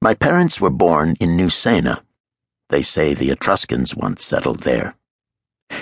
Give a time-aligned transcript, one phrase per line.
[0.00, 2.02] My parents were born in Nusenna.
[2.68, 4.94] They say the Etruscans once settled there.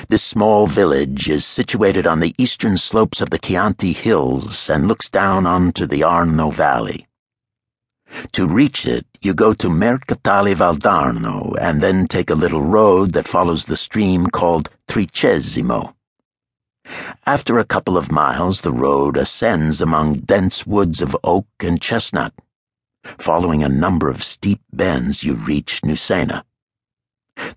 [0.09, 5.11] This small village is situated on the eastern slopes of the Chianti Hills and looks
[5.11, 7.07] down onto the Arno Valley.
[8.33, 13.29] To reach it, you go to Mercatale Valdarno and then take a little road that
[13.29, 15.93] follows the stream called Tricesimo.
[17.27, 22.33] After a couple of miles, the road ascends among dense woods of oak and chestnut.
[23.19, 26.45] Following a number of steep bends, you reach Nusenna.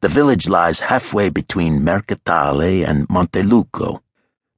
[0.02, 4.02] The village lies halfway between Mercatale and Monteluco,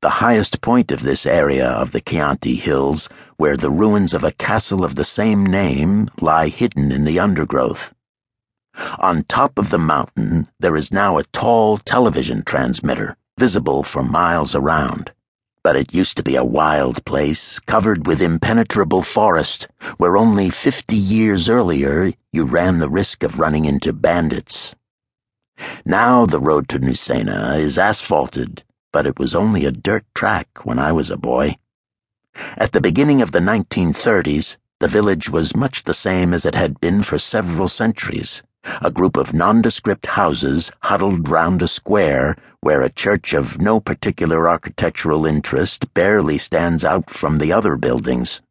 [0.01, 4.31] the highest point of this area of the Chianti Hills, where the ruins of a
[4.31, 7.93] castle of the same name lie hidden in the undergrowth.
[8.99, 14.55] On top of the mountain, there is now a tall television transmitter, visible for miles
[14.55, 15.11] around
[15.63, 20.95] but it used to be a wild place covered with impenetrable forest where only fifty
[20.95, 24.73] years earlier you ran the risk of running into bandits.
[25.85, 30.79] Now the road to Nusenna is asphalted, but it was only a dirt track when
[30.79, 31.57] I was a boy.
[32.57, 36.79] At the beginning of the 1930s, the village was much the same as it had
[36.79, 38.41] been for several centuries
[38.81, 44.47] a group of nondescript houses huddled round a square where a church of no particular
[44.47, 48.41] architectural interest barely stands out from the other buildings.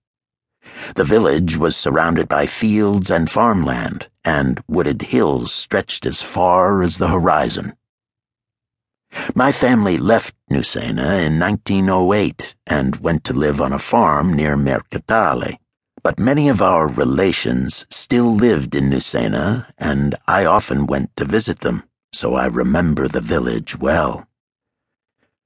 [0.95, 6.99] The village was surrounded by fields and farmland, and wooded hills stretched as far as
[6.99, 7.75] the horizon.
[9.35, 15.59] My family left Nusenna in 1908 and went to live on a farm near Mercatale.
[16.03, 21.61] But many of our relations still lived in Nusenna, and I often went to visit
[21.61, 24.27] them, so I remember the village well.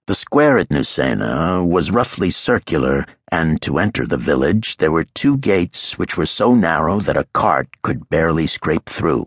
[0.07, 5.39] The square at Nusenna was roughly circular, and to enter the village there were two
[5.39, 9.25] gates which were so narrow that a cart could barely scrape through.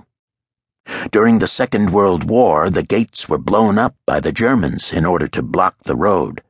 [1.12, 5.28] During the Second World War, the gates were blown up by the Germans in order
[5.28, 6.42] to block the road.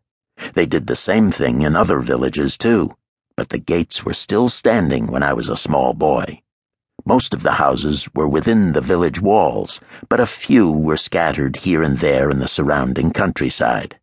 [0.53, 2.96] They did the same thing in other villages, too
[3.37, 6.41] but the gates were still standing when I was a small boy.
[7.05, 11.81] Most of the houses were within the village walls, but a few were scattered here
[11.83, 13.97] and there in the surrounding countryside.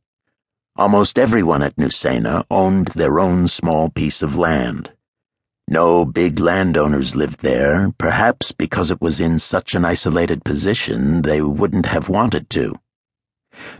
[0.76, 4.92] Almost everyone at Nusenna owned their own small piece of land.
[5.68, 11.40] No big landowners lived there, perhaps because it was in such an isolated position they
[11.40, 12.74] wouldn't have wanted to.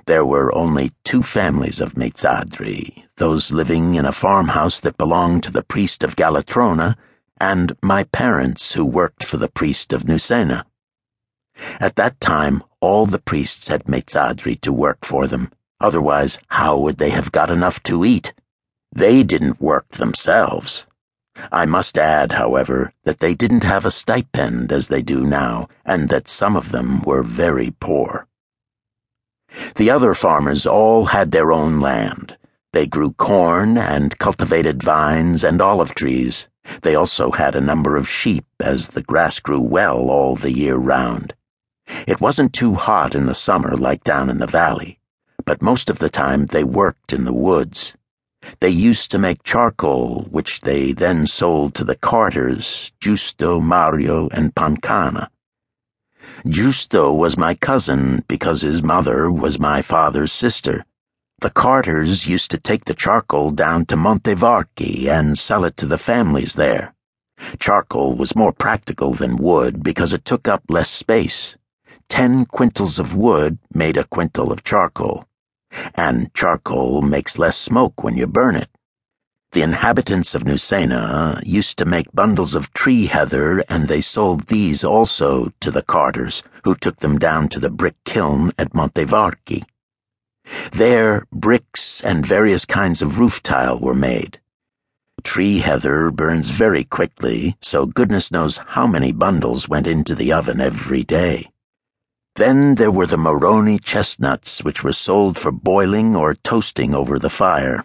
[0.07, 5.51] There were only two families of Mezzadri, those living in a farmhouse that belonged to
[5.51, 6.97] the priest of Galatrona,
[7.41, 10.65] and my parents who worked for the priest of Nusenna.
[11.81, 15.51] At that time, all the priests had Mezzadri to work for them.
[15.81, 18.35] Otherwise, how would they have got enough to eat?
[18.93, 20.87] They didn't work themselves.
[21.51, 26.09] I must add, however, that they didn't have a stipend as they do now, and
[26.09, 28.29] that some of them were very poor.
[29.77, 32.37] The other farmers all had their own land.
[32.73, 36.49] They grew corn and cultivated vines and olive trees.
[36.83, 40.77] They also had a number of sheep, as the grass grew well all the year
[40.77, 41.35] round.
[42.07, 44.99] It wasn't too hot in the summer like down in the valley,
[45.45, 47.95] but most of the time they worked in the woods.
[48.61, 54.55] They used to make charcoal, which they then sold to the carters, Giusto, Mario, and
[54.55, 55.29] Pancana.
[56.47, 60.85] Giusto was my cousin because his mother was my father's sister.
[61.41, 65.99] The Carters used to take the charcoal down to Montevarchi and sell it to the
[65.99, 66.95] families there.
[67.59, 71.57] Charcoal was more practical than wood because it took up less space.
[72.09, 75.27] Ten quintals of wood made a quintal of charcoal,
[75.95, 78.69] and charcoal makes less smoke when you burn it.
[79.55, 84.83] The inhabitants of Nusenna used to make bundles of tree heather, and they sold these
[84.83, 89.63] also to the carters, who took them down to the brick kiln at Montevarchi.
[90.73, 94.41] There, bricks and various kinds of roof tile were made.
[95.23, 100.61] Tree heather burns very quickly, so goodness knows how many bundles went into the oven
[100.61, 101.49] every day.
[102.35, 107.31] Then there were the marroni chestnuts, which were sold for boiling or toasting over the
[107.31, 107.85] fire.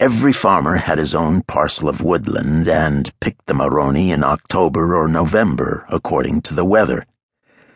[0.00, 5.08] Every farmer had his own parcel of woodland and picked the marroni in October or
[5.08, 7.04] November, according to the weather.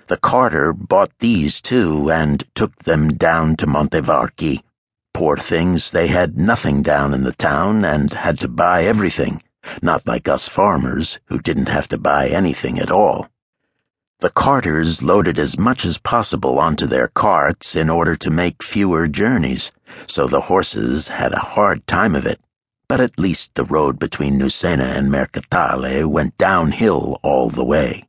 [0.06, 4.62] The carter bought these too and took them down to Montevarchi.
[5.12, 9.42] Poor things, they had nothing down in the town and had to buy everything,
[9.82, 13.31] not like us farmers, who didn't have to buy anything at all.
[14.22, 19.08] The carters loaded as much as possible onto their carts in order to make fewer
[19.08, 19.72] journeys,
[20.06, 22.40] so the horses had a hard time of it.
[22.86, 28.04] but at least the road between Nusenna and Mercatale went downhill all the way.